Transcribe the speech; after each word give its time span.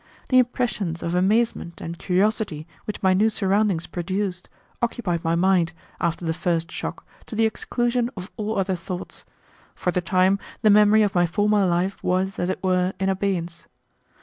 The 0.29 0.39
impressions 0.39 1.03
of 1.03 1.13
amazement 1.13 1.79
and 1.79 1.99
curiosity 1.99 2.65
which 2.85 3.03
my 3.03 3.13
new 3.13 3.29
surroundings 3.29 3.85
produced 3.85 4.49
occupied 4.81 5.23
my 5.23 5.35
mind, 5.35 5.73
after 5.99 6.25
the 6.25 6.33
first 6.33 6.71
shock, 6.71 7.05
to 7.27 7.35
the 7.35 7.45
exclusion 7.45 8.09
of 8.17 8.31
all 8.35 8.57
other 8.57 8.75
thoughts. 8.75 9.25
For 9.75 9.91
the 9.91 10.01
time 10.01 10.39
the 10.63 10.71
memory 10.71 11.03
of 11.03 11.13
my 11.13 11.27
former 11.27 11.67
life 11.67 12.03
was, 12.03 12.39
as 12.39 12.49
it 12.49 12.63
were, 12.63 12.93
in 12.99 13.09
abeyance. 13.09 13.67